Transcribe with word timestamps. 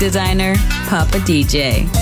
Designer, 0.00 0.54
Papa 0.88 1.18
DJ. 1.18 1.99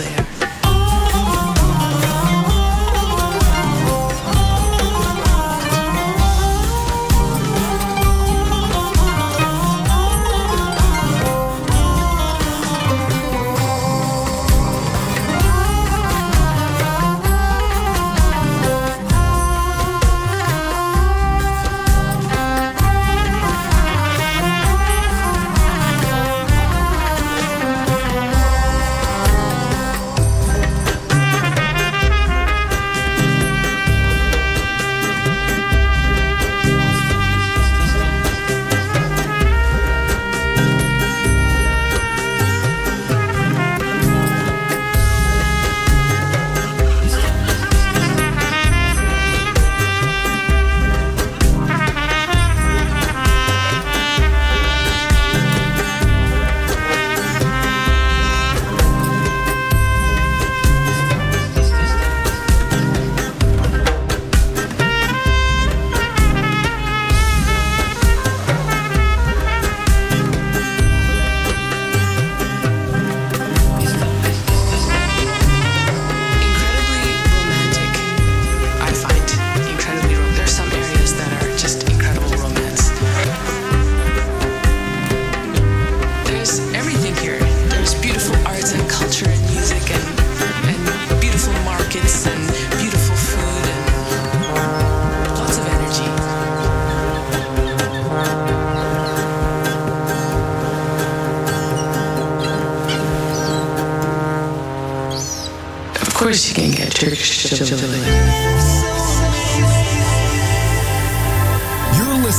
there. 0.00 0.29